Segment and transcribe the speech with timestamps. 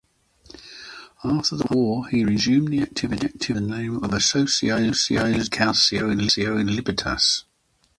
[1.23, 7.43] After the war he resumed the activity with the name of Associazione Calcio Libertas.